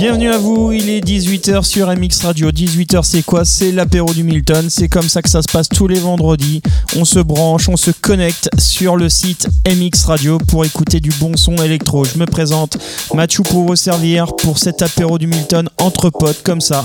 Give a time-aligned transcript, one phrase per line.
[0.00, 2.52] Bienvenue à vous, il est 18h sur MX Radio.
[2.52, 3.44] 18h c'est quoi?
[3.44, 6.62] C'est l'apéro du Milton, c'est comme ça que ça se passe tous les vendredis.
[6.94, 11.36] On se branche, on se connecte sur le site MX Radio pour écouter du bon
[11.36, 12.04] son électro.
[12.04, 12.78] Je me présente
[13.12, 16.84] Mathieu pour vous servir pour cet apéro du Milton entre potes comme ça.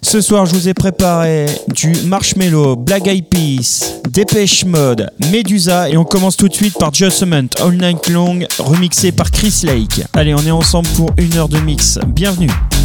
[0.00, 5.96] Ce soir, je vous ai préparé du Marshmello, Black Eyed Peas, Dépêche Mode, Medusa et
[5.96, 10.02] on commence tout de suite par Justament All Night Long, remixé par Chris Lake.
[10.14, 11.98] Allez, on est ensemble pour une heure de mix.
[12.28, 12.77] Bienvenue.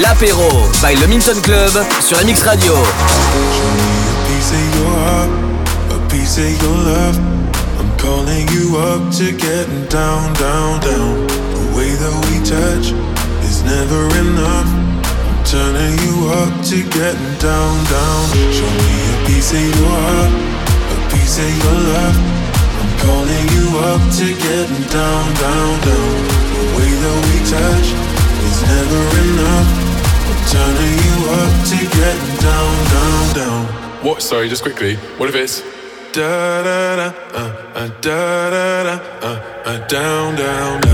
[0.00, 0.48] L'apéro
[0.82, 2.74] by le Minton Club sur MX Radio.
[8.04, 11.26] calling you up to getting down, down, down.
[11.56, 12.92] The way that we touch
[13.48, 14.68] is never enough.
[15.24, 18.22] I'm turning you up to getting down, down.
[18.52, 20.32] Show me a piece of your heart,
[20.92, 22.16] a piece of your love.
[22.76, 26.12] I'm calling you up to getting down, down, down.
[26.52, 27.88] The way that we touch
[28.44, 29.83] is never enough.
[30.54, 33.64] Turning you up to getting down, down, down.
[34.04, 34.22] What?
[34.22, 34.94] Sorry, just quickly.
[35.18, 35.62] What if it's
[36.12, 38.94] da da da, uh, uh, da da da,
[39.28, 40.93] uh, uh, down, down, down.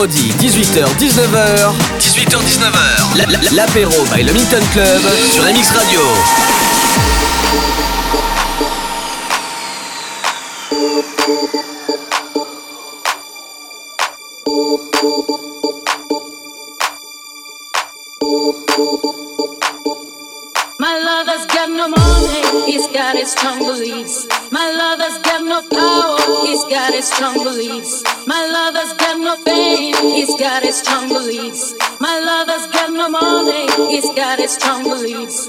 [0.00, 1.74] vendredi 18h-19h.
[1.98, 3.54] 18h-19h.
[3.54, 6.00] L'apéro by le Milton Club sur MX Radio.
[20.78, 20.96] My
[21.76, 24.26] no money, he's got strong beliefs.
[24.50, 28.02] My lover's got no power, he's got his strong beliefs.
[28.26, 31.74] My lover's got no fame, he's got his strong beliefs.
[32.00, 35.48] My lover's got no money, he's got his strong beliefs.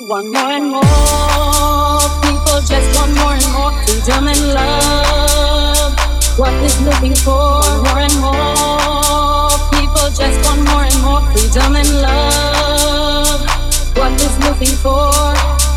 [0.00, 5.98] One more and more, people just want more and more freedom and love.
[6.38, 7.58] What is looking for?
[7.90, 13.40] More and more, people just want more and more freedom and love.
[13.96, 15.10] What is looking for?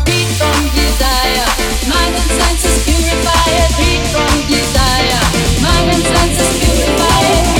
[0.06, 1.48] Free from desire,
[1.90, 3.70] mind and senses purify it.
[3.74, 5.29] Free from desire.
[5.62, 7.59] My hands are purified.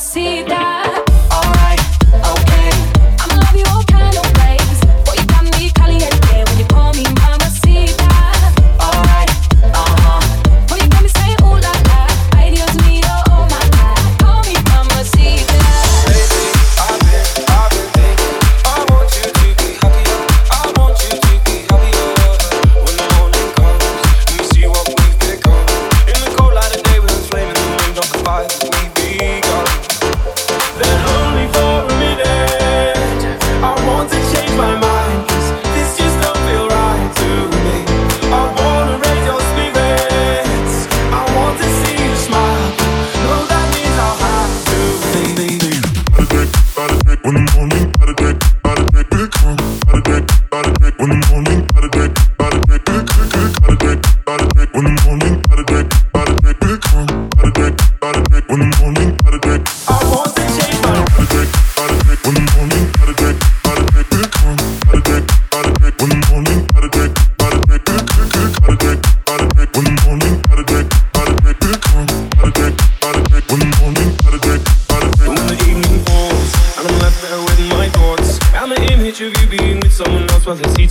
[0.00, 0.91] uma.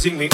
[0.01, 0.27] 精灵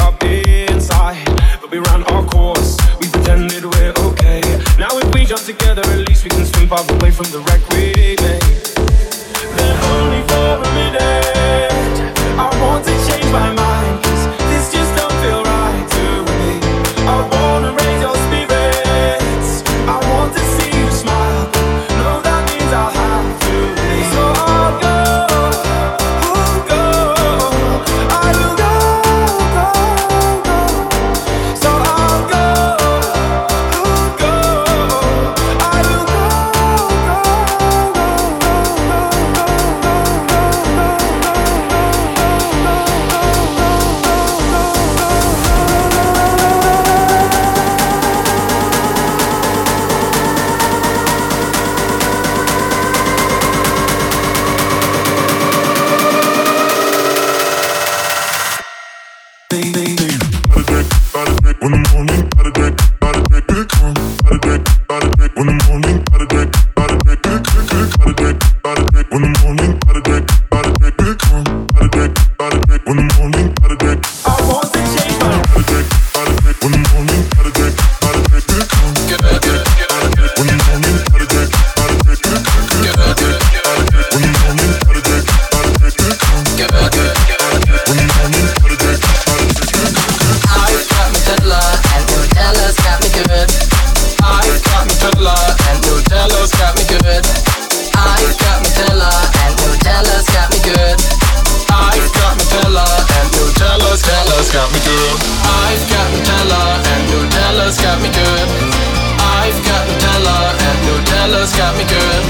[111.68, 112.24] got me good.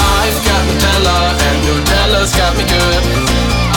[0.00, 3.02] I've got Nutella and Nutella's got me good.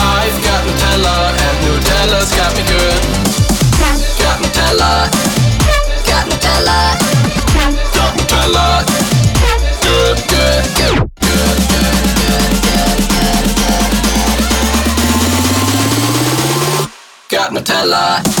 [0.00, 3.02] I've got Nutella and Nutella's got me good.
[4.22, 5.10] Got Nutella.
[6.08, 6.96] Got Nutella.
[7.92, 8.66] Got Nutella.
[9.84, 12.86] Good, good, good, good, good, good.
[17.28, 18.35] Got Nutella.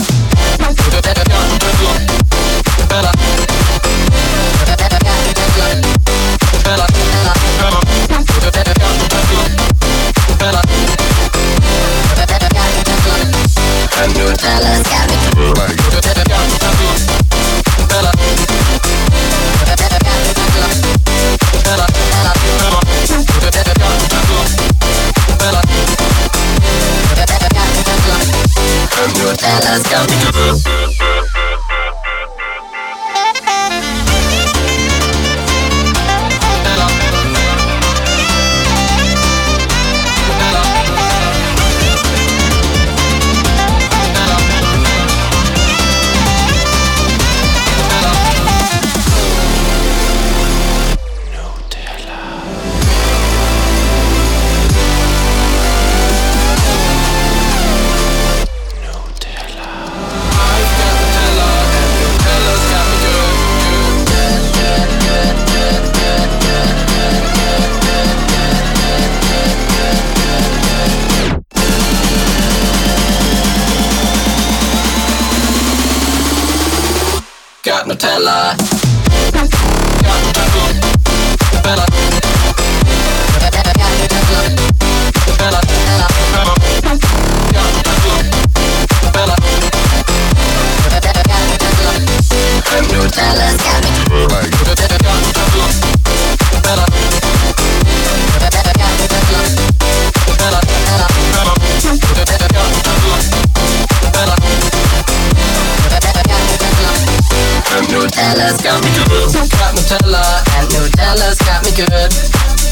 [108.16, 109.28] Nutella's got me good.
[109.60, 110.24] Got Nutella
[110.56, 112.08] and Nutella's got me good.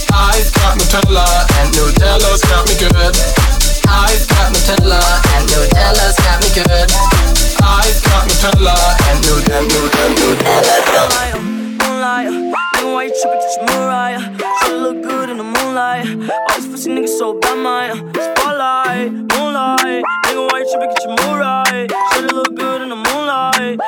[0.08, 3.12] I've got Nutella and Nutella's got me good.
[3.84, 5.00] I've got Nutella
[5.36, 6.88] and Nutella's got me good.
[7.60, 8.72] I've got Nutella
[9.04, 11.44] and Nutella, Nutella, Nutella's got me
[12.76, 13.40] nigga, why you tripping?
[13.40, 14.20] Get your Mariah.
[14.62, 16.06] Should look good in the moonlight.
[16.08, 20.04] All these pussy niggas so bad, my spotlight, moonlight.
[20.24, 20.88] Nigga, why you tripping?
[20.88, 21.90] Get your mood right.
[22.14, 23.78] Should look good in the moonlight.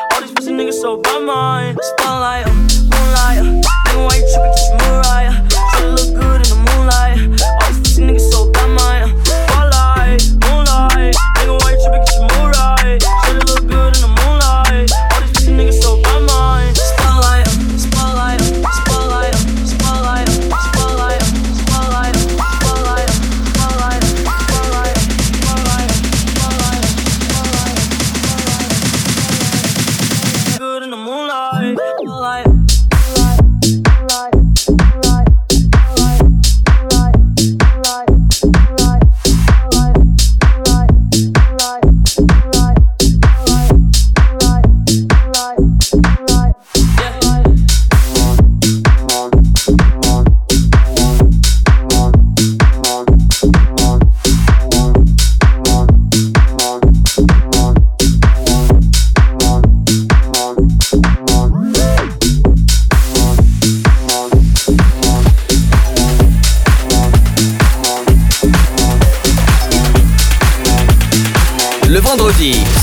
[0.47, 3.39] These pussy niggas so bad, my spotlight, um, moonlight.
[3.39, 4.55] Uh, nigga, why you tripping?
[4.55, 5.35] Get your Mariah.
[5.75, 7.19] Should look good in the moonlight.
[7.19, 11.17] Uh, all these pussy niggas so bad, my uh, spotlight, moonlight.
[11.35, 12.05] Nigga, why you tripping?
[12.07, 12.55] Get your mood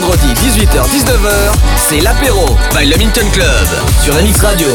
[0.00, 3.66] Vendredis 18h-19h, c'est l'apéro by le Minton Club
[4.00, 4.68] sur MX Radio.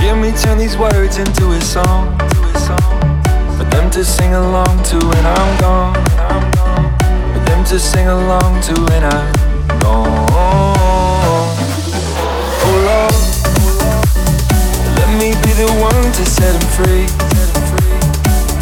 [0.00, 2.16] Hear me turn these words into a song.
[3.58, 5.94] For them to sing along to when I'm gone.
[7.34, 9.32] For them to sing along to when I'm
[9.80, 10.14] gone.
[12.64, 13.14] Oh Lord.
[14.96, 17.23] Let me be the one to set them free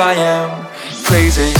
[0.00, 0.66] I am
[1.04, 1.59] crazy?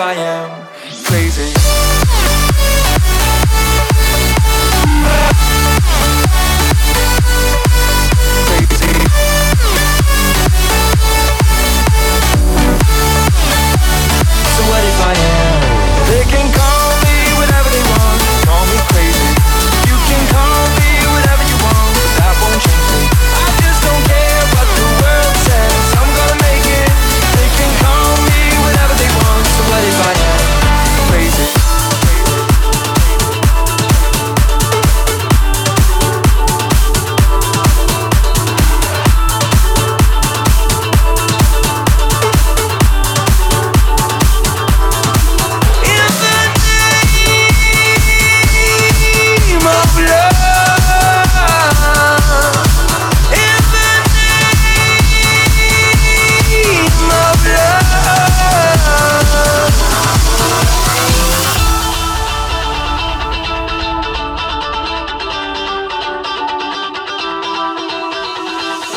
[0.00, 0.39] I am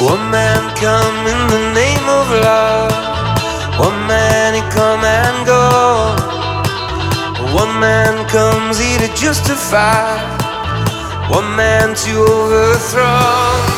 [0.03, 2.91] One man come in the name of love.
[3.79, 5.63] One man he come and go.
[7.55, 10.19] One man comes here to justify.
[11.29, 13.72] One man to overthrow.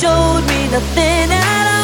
[0.00, 1.77] Showed me nothing at all.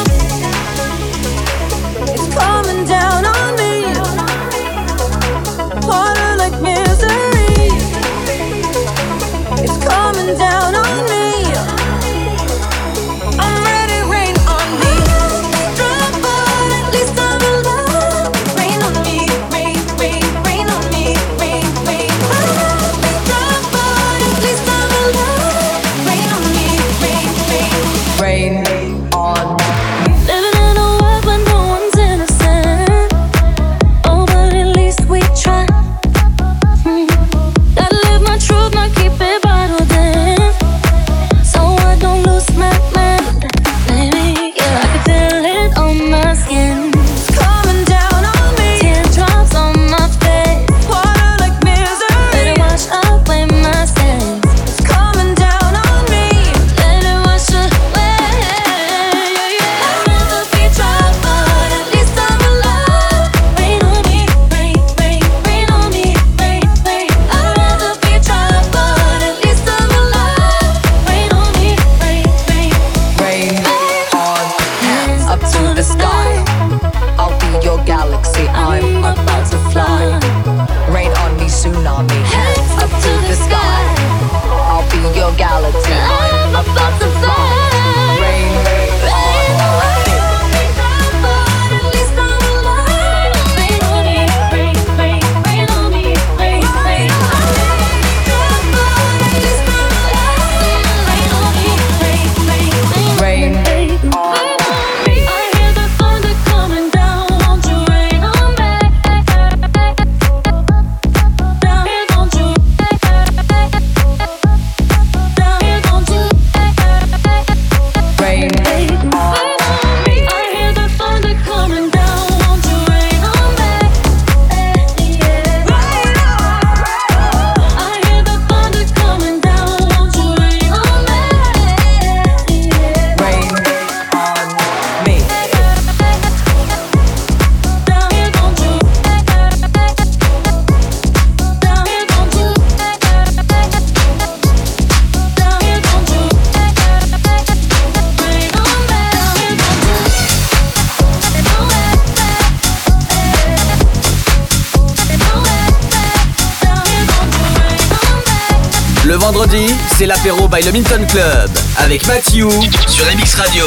[160.15, 162.47] l'apéro by le Minton Club avec Mathieu
[162.87, 163.65] sur MX Radio.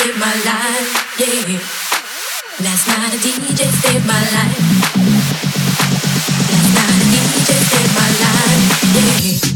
[0.00, 1.58] saved my life, yeah.
[2.64, 4.58] Last night a DJ saved my life.
[6.50, 9.49] Last night a DJ saved my life, yeah.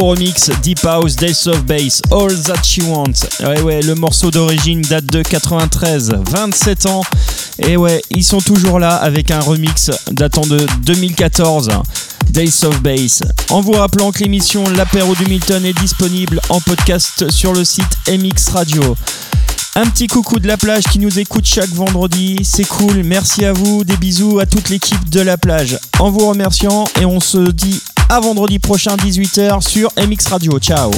[0.00, 3.26] Remix Deep House, Days of Bass, All That She Wants.
[3.40, 7.02] Ouais, ouais, le morceau d'origine date de 93, 27 ans.
[7.58, 11.70] Et ouais, ils sont toujours là avec un remix datant de 2014.
[12.30, 13.22] Days of Bass.
[13.50, 17.96] En vous rappelant que l'émission L'apéro du Milton est disponible en podcast sur le site
[18.08, 18.96] MX Radio.
[19.78, 23.52] Un petit coucou de la plage qui nous écoute chaque vendredi, c'est cool, merci à
[23.52, 25.78] vous, des bisous à toute l'équipe de la plage.
[25.98, 30.58] En vous remerciant et on se dit à vendredi prochain 18h sur MX Radio.
[30.58, 30.90] Ciao